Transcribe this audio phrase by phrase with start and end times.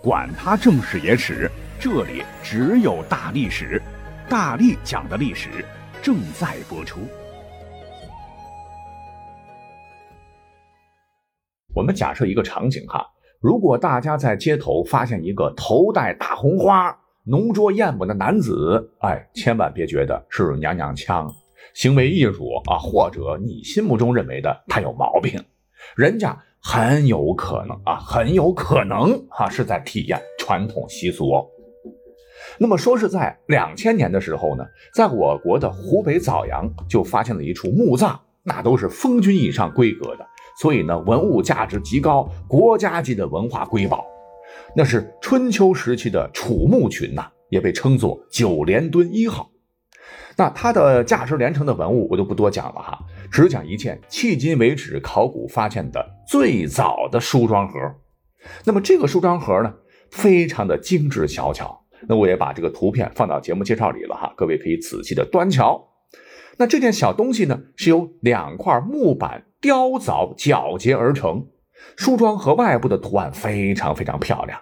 [0.00, 3.82] 管他正史野史，这里只有大历史，
[4.28, 5.48] 大力讲的历史
[6.00, 7.00] 正在播出。
[11.74, 13.04] 我们假设一个场景哈，
[13.40, 21.28] 如果大家在街头发现一个头戴大红花、浓妆艳抹的男子，哎，千万别觉得是娘娘腔、
[21.74, 25.44] 行为艺术啊，或者你心目中认为的他有毛病，
[25.96, 31.46] 人家很有可能啊，很有可能啊是在体验传统习俗哦。
[32.58, 40.26] 那么说是在两千年的时候呢，在我国的湖北枣阳就发现了一处墓葬，那都是封君以上规格的。
[40.60, 44.04] 所以呢，文物价值极高，国家级的文化瑰宝，
[44.74, 49.48] 那是春秋时期的楚墓群呐，也被称作九连墩一号。
[50.36, 52.98] 那它的价值连城的文物我就不多讲了哈，
[53.30, 57.80] 只讲一件迄今为止考古发现的最早的梳妆盒。
[58.64, 59.74] 那么这个梳妆盒呢，
[60.10, 61.86] 非常的精致小巧。
[62.06, 65.88] 那我也把这个图片放到节目介绍里了哈，各位可以仔细的端瞧。
[66.58, 69.46] 那这件小东西呢，是由两块木板。
[69.60, 71.48] 雕凿皎洁而成，
[71.96, 74.60] 梳妆盒外部的图案非常非常漂亮。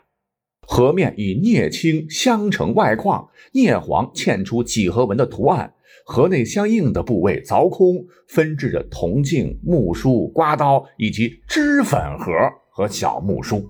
[0.62, 5.74] 盒面以镍青镶成外框，镍黄嵌出几何纹的图案。
[6.08, 12.32] 盒内相应的部位凿空，分置着铜镜、木梳、刮刀以及脂粉盒
[12.70, 13.68] 和小木梳。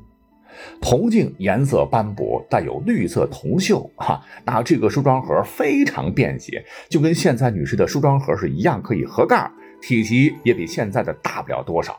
[0.79, 3.89] 铜镜颜色斑驳，带有绿色铜锈。
[3.97, 9.51] 哈，那这个梳妆盒非常便携，就跟现在女士的梳妆盒是一样，可以合盖。
[9.81, 11.99] 体积也比现在的大不了多少，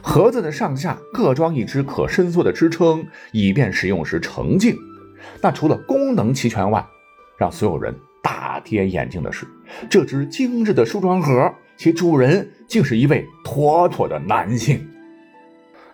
[0.00, 4.74] 盒子的上下各装一只可伸缩的支撑，以便使用时成镜。
[5.42, 6.82] 那除了功能齐全外，
[7.38, 9.46] 让所有人大跌眼镜的是，
[9.88, 14.86] 这只精致的梳妆盒，其主人竟是一位妥妥的男性。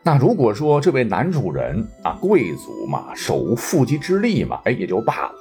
[0.02, 5.32] 那如果说这位男主人啊，贵族嘛，手无缚鸡之力嘛，哎，也就罢了。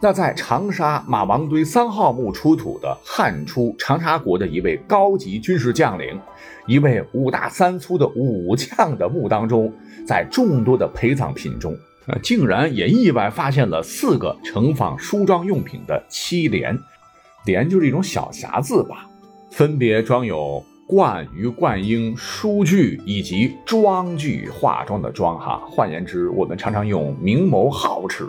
[0.00, 6.16] 那在长沙马王堆三号墓出土的汉初长沙国的一位高级军事将领，
[6.68, 9.72] 一位五大三粗的武将的墓当中，
[10.06, 11.76] 在众多的陪葬品中，
[12.08, 16.76] 呃，竟然也意外发现了四个盛放梳妆用品的漆帘，
[17.44, 19.06] 帘就是一种小匣子吧，
[19.50, 28.24] 分别装有冠鱼冠英梳具以及妆具化妆的妆哈，换言之，我们常常用明眸皓齿。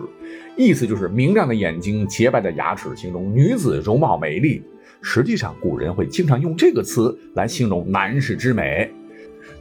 [0.58, 4.62] 意思就是明亮的眼睛、洁白的牙齿，形容女子容貌美丽。
[5.02, 8.92] 实际上，古人会经常用这个词来形容男士之美。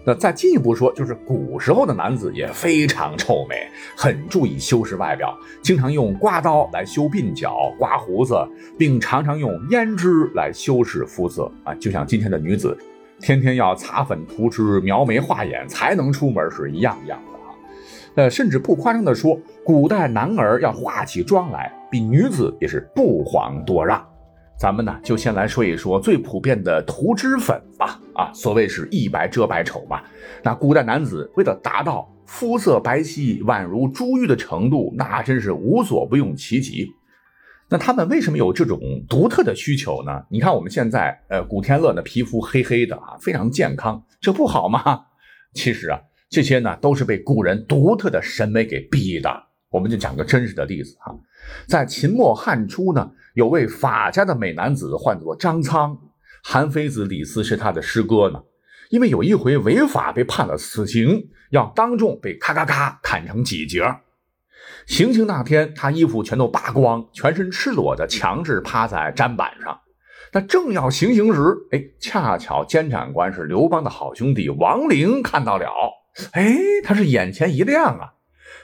[0.08, 8.34] 那再进一步说，就是古时候的男子也非常臭美，很注意修饰外表，经常用刮刀来修鬓角、刮胡子，
[8.78, 12.74] 并常常用胭脂来修饰肤色啊，就像今天的女子，
[13.20, 17.20] 天天要擦粉涂脂、描眉画眼才能出门是一样一样
[18.14, 18.22] 的。
[18.22, 24.02] 呃，甚至不夸张地说，古代男儿要化起妆来，比女子也是不遑多让。
[24.58, 28.00] 咱们呢，就先来说一说最普遍的涂脂粉吧。
[28.14, 30.02] 啊，所谓是一白遮百丑嘛。
[30.42, 36.88] 那古代男子为了达到肤色白皙、宛如珠玉的程度，那真是无所不用其极。
[37.68, 40.24] 那他们为什么有这种独特的需求呢？
[40.28, 44.82] 你看我们现在，呃，古天乐的皮肤黑黑的啊，非常健康，这不好吗？
[45.54, 46.00] 其实啊。
[46.30, 49.47] 这些呢，都是被古人独特的审美给逼的。
[49.70, 51.14] 我们就讲个真实的例子哈，
[51.66, 55.98] 在秦末汉初呢，有位法家的美男子，唤作张苍，
[56.42, 58.42] 韩非子李斯是他的师哥呢。
[58.90, 63.82] 因为有一回违法被判了死刑，要当众被咔咔咔砍成几截。
[64.86, 69.78] 行刑那天，他衣服全都扒光，全身赤裸的，强制趴在砧板上。
[70.32, 71.40] 那正要行刑时，
[71.72, 75.66] 哎，恰巧监斩官是刘邦的好兄弟王陵看到了。
[76.32, 78.14] 哎，他是眼前一亮啊！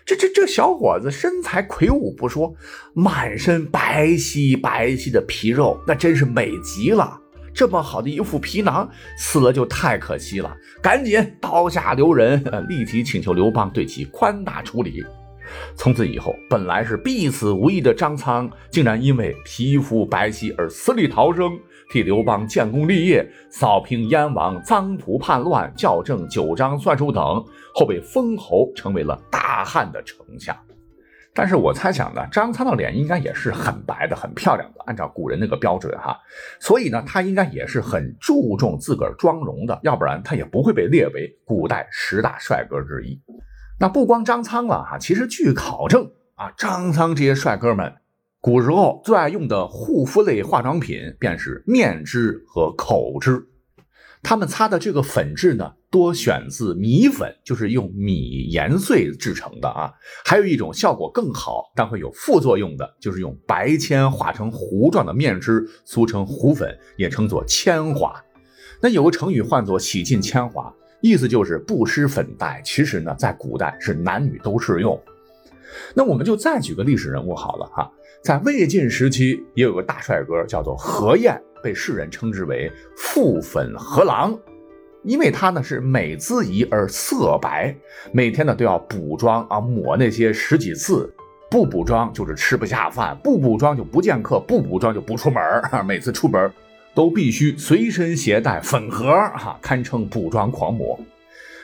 [0.05, 2.55] 这这这小伙子身材魁梧不说，
[2.93, 7.21] 满身白皙白皙的皮肉，那真是美极了。
[7.55, 10.57] 这么好的一副皮囊，死了就太可惜了。
[10.83, 15.05] 赶紧刀下留人，立即请求刘邦对其宽大处理。
[15.77, 21.57] 从此以后，本来是必死无疑的张苍，竟然因为皮肤白皙而死里逃生。
[21.95, 27.23] 替刘邦建功立业，扫平燕王臧荼叛乱，校正九章算术等，
[27.73, 30.57] 后被封侯，成为了大汉的丞相。
[31.33, 36.19] 但是我猜想呢，张苍的脸应该也是很白的、很漂亮的，按照古人那个标准哈，
[36.59, 43.17] 所以呢，他应该也是很注重自个儿妆容的，要不然他也不会被列为古代十大帅哥之一。
[43.79, 47.95] 那不光张苍了哈，其实据考证啊，张苍这些帅哥们。
[48.45, 53.43] 古时候最爱用的护肤类化妆品便是面脂和口脂。
[54.23, 59.91] 他们擦的这个粉质呢，多选自米粉，就是用米研碎制成的啊。
[60.27, 66.69] 还有一种效果更好，但会有副作用的，就是用白铅化成糊状的面脂，俗称糊粉，
[66.99, 68.23] 也称作铅华。
[68.83, 70.71] 那有个成语唤作“洗尽铅华”，
[71.01, 72.61] 意思就是不施粉黛。
[72.63, 75.03] 其实呢，在古代是男女都适用。
[75.95, 77.91] 那我们就再举个历史人物好了哈，
[78.23, 81.41] 在魏晋时期也有个大帅哥叫做何晏。
[81.63, 84.39] 被世人称之为“覆粉河郎”，
[85.03, 87.75] 因为他呢是美姿仪而色白，
[88.13, 91.11] 每天呢都要补妆啊，抹那些十几次，
[91.51, 95.63] 不补妆就是吃不下饭，不补妆就不见客，不补妆就不出门儿。
[95.89, 96.53] 每次出门
[96.95, 101.01] 都必须随身携带粉盒哈，堪称补妆狂魔。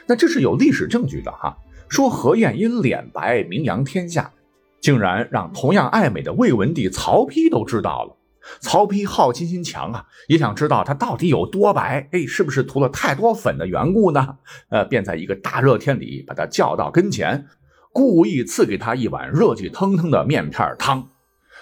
[0.07, 1.55] 那这是有历史证据的哈，
[1.91, 4.33] 说何晏因脸白名扬天下，
[4.81, 8.17] 竟然让同样爱美的魏文帝曹丕都知道了。
[8.61, 14.37] 曹丕好奇心强啊，也想知道他到底有多白，哎，是不是涂了太多粉的缘故呢？
[14.71, 17.47] 呃，便在一个大热天里把他叫到跟前，
[17.93, 21.09] 故意赐给他一碗热气腾腾的面片汤。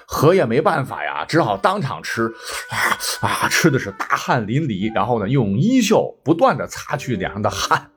[0.06, 2.32] 何晏没办法呀，只好当场吃，
[2.70, 2.78] 啊
[3.26, 7.90] 啊，吃的是大汗淋漓，然后呢，用衣袖不断的擦去脸上的汗。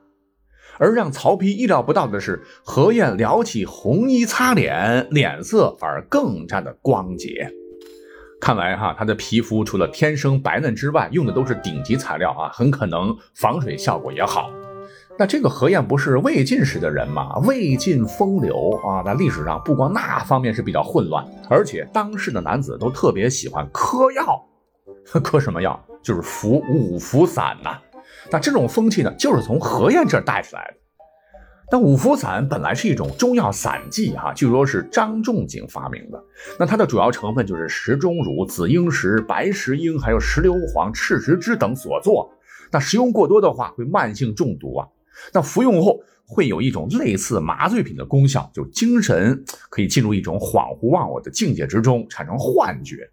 [0.82, 7.48] 而让曹丕意料不到的是，何晏撩起红衣擦脸，脸色反而更加的光洁。
[8.40, 14.50] 看来哈，他的皮肤除了天生白嫩之外，用的都是顶级材料啊，很可能防水效果也好。
[15.16, 17.38] 那这个何晏不是魏晋时的人吗？
[17.46, 24.44] 魏晋风流啊，在历史上不光那方面是比较混乱，而且当时的男子都特别喜欢嗑药，
[25.22, 25.80] 嗑什么药？
[26.02, 27.78] 就是服五福散呐。
[28.32, 30.78] 那这种风气呢，就是从何晏这儿带起来的。
[31.70, 36.22] 那五福散本来是一种中药散剂，哈，据说是张仲景发明的。
[36.58, 42.30] 那它的主要成分就是石钟乳、紫英石、白石英，还有石硫磺、赤石脂等所做。
[42.70, 44.88] 那食用过多的话，会慢性中毒啊。
[45.32, 53.08] 那服用后会有一种类似麻醉品的功效，就精神可以进入一种恍惚忘我的境界之中，产生幻觉。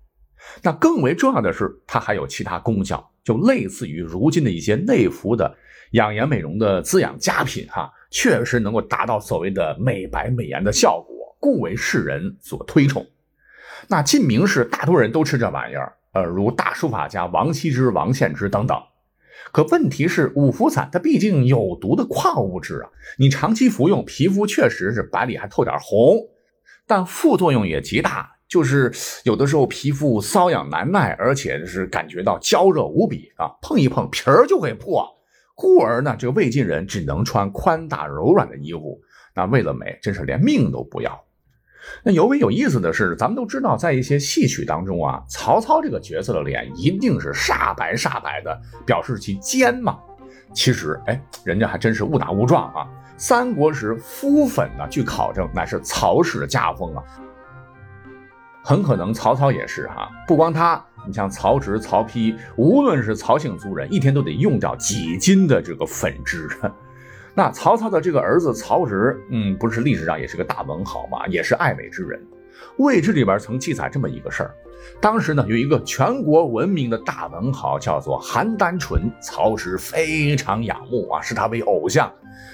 [0.64, 5.56] 那更为重要的是，它还有其他功效，就类似于如今的一些内服的
[5.92, 7.92] 养颜美容的滋养佳品，哈。
[8.12, 13.06] 确实能够达到所谓的美白美颜的效果，故为世人所推崇。
[13.88, 18.76] 那晋明时，大多人都吃这玩意儿，呃，如大书法家王羲之、王献之等等。
[19.52, 22.90] 可问题是，五福散它毕竟有毒的矿物质啊，
[23.20, 26.18] 你长期服用，皮肤确实是白里还透点红，
[26.88, 28.92] 但副作用也极大，就是
[29.24, 35.08] 有的时候皮肤瘙痒难耐，而且是感觉到焦热无比啊，碰一碰皮儿就会破。
[35.56, 39.00] 故而呢，这个魏晋人只能穿宽大柔软的衣服。
[39.36, 41.24] 那为了美，真是连命都不要。
[42.04, 50.00] 那尤为有意思的是，咱们都知道，在一些戏曲当中啊，曹操这个角色的脸一定是煞白煞白的，表示其奸嘛。
[50.54, 52.88] 其实，哎，人家还真是误打误撞啊。
[53.16, 57.04] 三国时敷粉呢，据考证乃是曹氏的家风啊。
[58.64, 60.84] 很可能曹操也是哈，不光他。
[61.08, 66.48] 你像曹植、曹丕，无论是曹姓族人，一天都得用掉几斤的这个粉脂。
[67.34, 72.20] 那曹操的这个儿子曹植，嗯，不是历史上也是个大文豪嘛，也是爱美之人。
[72.78, 74.54] 《魏志》里边曾记载这么一个事儿：
[75.00, 82.12] 当时呢，有一个全国闻名的大文豪，叫做邯郸纯，曹植非常仰慕啊，视他为偶像。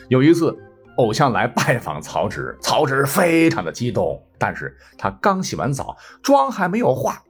[0.07, 0.55] 有一次，
[0.97, 7.21] 偶像来拜访曹植，曹植非常的激动，但是他刚洗完澡，妆还没有化。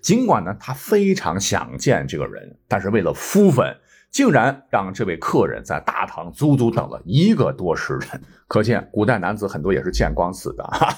[0.00, 3.76] 尽管呢，他非常想见这个人，但是为了敷粉，
[4.10, 8.20] 竟然让这位客人在大堂足足等了一个多时辰。
[8.46, 10.88] 可见古代男子很多也是见光死的哈。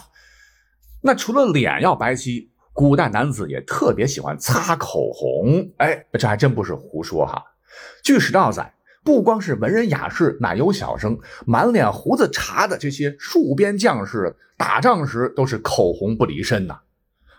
[1.03, 5.73] 那除了脸要白皙，古代男子也特别喜欢擦口红。
[5.79, 7.43] 哎，这还真不是胡说哈。
[8.03, 8.73] 据史料载，
[9.07, 16.81] 不光是文人雅士、奶油小生，满脸胡子茬的这些戍边将士，打仗时都是口红不离身呐。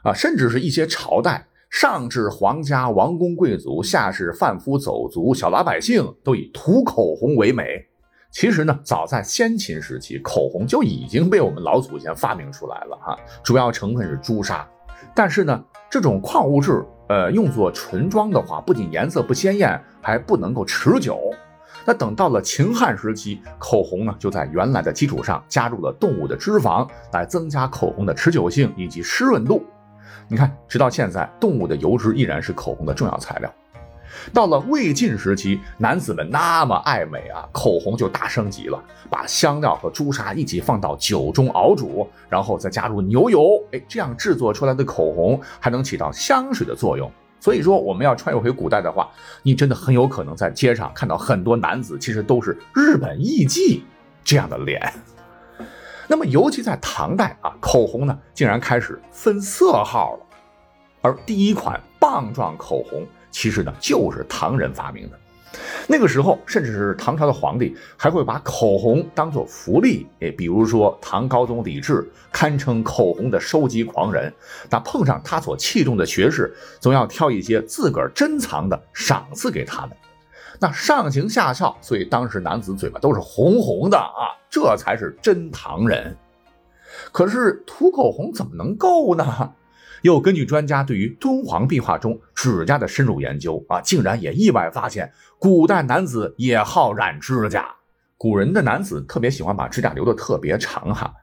[0.03, 7.85] 啊，甚至是一些朝代，上至皇家王公贵族，下至贩夫走卒、小老百姓，都以涂口红为美。
[8.31, 13.17] 其实呢，早在先秦时期，口红就已经被我们老祖先发明出来了哈。
[13.43, 14.65] 主要成分是朱砂，
[15.13, 21.19] 但是呢，这种矿物质，呃，用作唇妆的话，不仅颜色不鲜艳，还不能够持久。
[21.87, 29.63] 那等到了秦汉时期，口红呢，就在原来的基础上加入了动物的脂肪，来增加口红的持久性以及湿润度。
[30.27, 33.49] 你看，直到现在，动物的油脂依然是口红的重要材料。
[34.33, 38.77] 到了魏晋时期，男子们那么爱美啊，口红就大升级了，
[39.09, 47.09] 把香料和朱砂一起放到酒中熬煮，然后再加入牛油，哎，这样制作出来的口红还能起到香水的作用。
[47.39, 49.09] 所以说，我们要穿越回古代的话，
[49.43, 53.81] 你真的很有可能在街上看到很多男子，其实都是日本艺妓
[54.23, 54.93] 这样的脸。
[56.09, 60.25] 那么，尤其在唐代啊，口红呢竟然开始分色号了。
[61.01, 65.19] 而第一款棒状口红，其实呢就是唐人发明的。
[65.87, 70.05] 那个时候，甚至是唐朝的皇帝还会把口红当做福利。
[70.19, 74.31] 诶，比如说唐高宗李治，堪称口红的收集狂人。
[74.69, 79.95] 那碰上他所器重的学士，总要挑一些自个儿珍藏的赏赐给他们。
[80.59, 86.17] 那上行下效，所以当时男子嘴巴都是红红的啊，这才是真唐人。
[87.11, 89.53] 可是涂口红怎么能够呢？
[90.01, 97.67] 又根据专家对于敦煌壁画中指甲的深入研究啊，竟然也意外发现，古代男子也好染指甲。
[98.17, 101.13] 古人的男子特别喜欢把指甲留得特别长哈。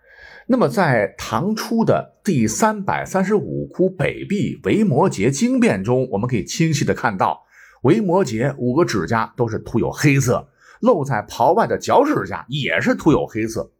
[0.46, 7.42] 那么在唐初的第三百三十五窟北壁维摩诘经变中，我们可以清晰的看到，
[7.82, 10.46] 维摩诘五个指甲都是涂有黑色，
[10.80, 13.70] 露在袍外的脚趾甲也是涂有黑色。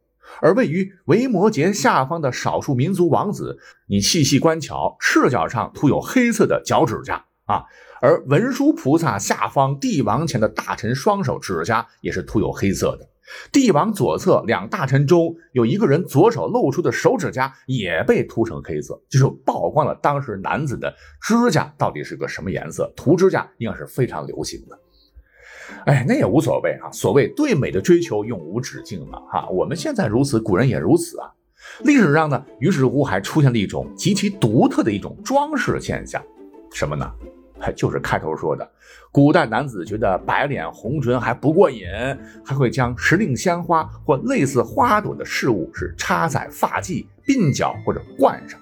[0.41, 7.65] 而位于维摩诘下方的少数民族王子，你细细观瞧，赤脚上涂有黑色的脚趾甲啊；
[8.01, 13.09] 而文殊菩萨下方帝王前的大臣双手指甲也是涂有黑色的。
[13.51, 22.93] 帝王左侧两大臣中有一个人左手露出的手指甲也被涂成黑色，就是曝光了当时男子的指甲到底是个什么颜色。
[22.95, 24.79] 涂指甲应该是非常流行的。
[25.85, 26.91] 哎，那也无所谓啊。
[26.91, 29.47] 所谓对美的追求永无止境嘛，哈。
[29.49, 31.31] 我们现在如此，古人也如此啊。
[31.83, 36.21] 历史上呢，于是乎还出现了一种极其独特的一种装饰现象，
[36.71, 37.11] 什么呢？
[37.57, 38.69] 还就是开头说的，
[39.13, 41.87] 古代男子觉得白脸红唇还不过瘾，
[42.43, 48.59] 还会将时令鲜花或类似花朵的饰物是插在发髻、鬓角或者冠上。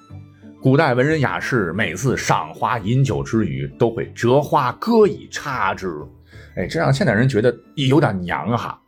[0.61, 5.91] 古代文人雅士每次赏花饮酒之余，都会折花歌以插之。
[6.55, 8.79] 哎，这让现代人觉得有点娘哈。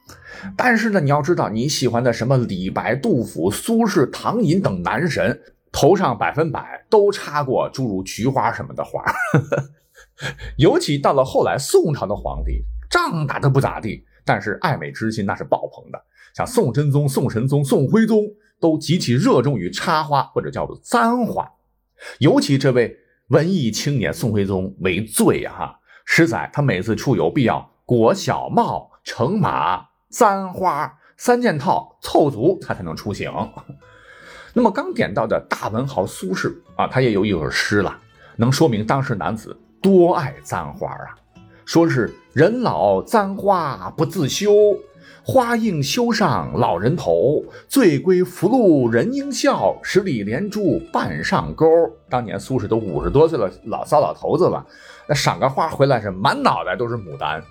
[0.55, 5.41] 但是呢，你要知道，你喜欢的什么李白、杜甫、苏轼、唐寅等男神，
[5.71, 9.03] 头上百分百都插过诸如菊花什么的花。
[10.57, 15.99] 尤其到了后来，宋朝的皇帝仗打得不咋地，但是爱美之心那是爆棚的。
[16.35, 18.23] 像宋真宗、宋神宗、宋徽宗
[18.59, 21.49] 都极其热衷于插花或者叫做簪花。
[22.19, 22.95] 尤其这位
[23.29, 25.79] 文艺青年宋徽宗为最哈。
[26.05, 33.31] 实在，他每次出游必要裹小帽、乘马、簪花三件套凑足，他才能出行。
[34.53, 37.97] 那么刚点到的大文豪苏轼啊，他也有一首诗了，
[38.37, 41.17] 能说明当时男子多爱簪花啊。
[41.65, 44.53] 说是人老簪花不自修。
[45.27, 51.65] 花映羞上老人头，醉归福禄人应笑，十里连珠半上钩。
[52.07, 54.63] 当年苏轼都五十多岁了，老骚老头子了，
[55.07, 57.41] 那赏个花回来是满脑袋都是牡丹。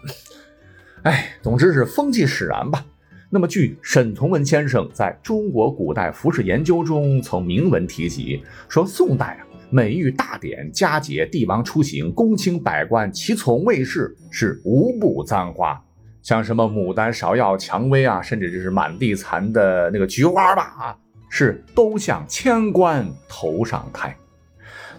[1.03, 2.85] 哎，总之是风气使然吧。
[3.31, 15.83] 那么，据沈从文先生在中国古代服饰研究中曾明文提及，说宋代啊，每遇大典佳节，帝王出行，公卿百官齐从卫士，是无不簪花。
[16.23, 20.97] 像什么牡丹、芍药、蔷薇啊，甚至就是满地残的那个菊花吧，啊，
[21.29, 24.17] 是都向千官头上开。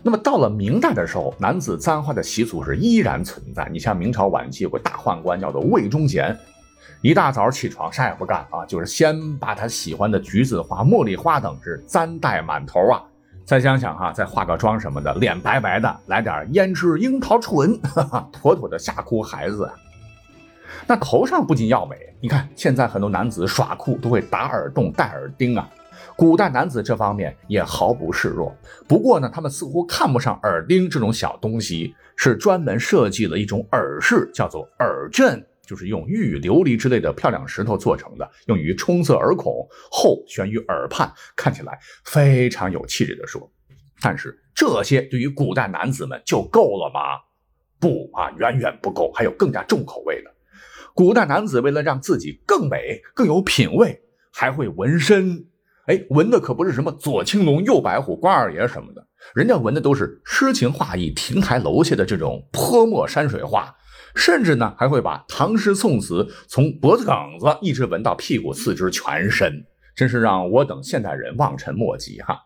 [0.06, 3.68] 那么到了明代的时候，男子簪花的习俗是依然存在。
[3.72, 6.38] 你像明朝晚期有个大宦官叫做魏忠贤，
[7.02, 13.02] 一大早起床啥也不干啊，就是先把他喜欢的橘子花、茉莉花等是簪戴满头啊，
[13.46, 19.68] 再想想哈，再化个妆什么的，脸白白的，来点胭脂樱桃唇， 哈哈，妥妥的吓哭孩子。
[20.86, 25.68] 那头上不仅要美，你看现在很多男子耍酷都会打耳洞、戴耳钉啊。
[26.18, 28.56] 古代男子这方面也毫不示弱。
[28.88, 43.52] 不过呢，他们似乎看不上耳钉这种小东西，是专门设计了一种耳饰，叫做耳阵，就是用玉、琉璃之类的漂亮石头做成的，用于充塞耳孔，后悬于耳畔，看起来非常有气质的说。
[44.02, 47.20] 但是这些对于古代男子们就够了吗？
[47.78, 50.32] 不啊，远远不够，还有更加重口味的。
[50.94, 55.48] 古代男子为了让自己更美、更有品位，还会纹身。
[55.88, 63.76] 哎，纹的可不是什么左青龙、右白虎、关二爷什么的，人家纹的都是诗情画意、亭台楼榭的这种泼墨山水画，
[64.16, 69.64] 甚至呢还会把唐诗宋词从脖子梗子一直纹到屁股、四肢、全身，
[69.96, 72.40] 真是让我等现代人望尘莫及哈。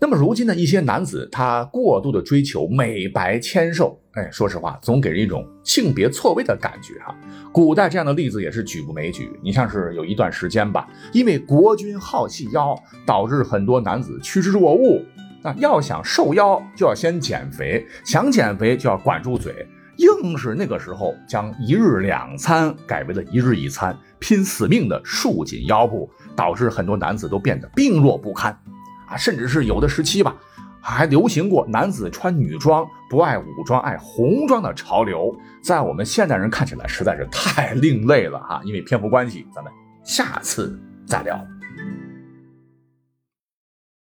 [0.00, 7.14] 那么如今的一些男子，他过度的追求美白纤瘦，哎，说实话，总给人一种性别错位的感觉哈。
[7.52, 9.30] 古代这样的例子也是举不枚举。
[9.42, 12.76] 你像是有一段时间吧，因为国君好细腰，
[13.06, 15.02] 导致很多男子趋之若鹜，
[15.42, 19.54] 那要想瘦腰，就要先减肥；想减肥，就要管住嘴。
[19.98, 28.58] 硬是那个时候将一日两餐改为了一日一餐，拼死命的束紧腰部，导致很多男子都变得病弱不堪
[29.06, 29.16] 啊！
[29.16, 30.34] 甚至是有的时期吧，
[30.80, 38.60] 还流行过男子穿女装不爱武装爱红装的潮流，在我们现代人看起来实在是太 另类了哈！
[38.64, 39.72] 因为篇幅关系，咱们
[40.04, 41.38] 下次再聊。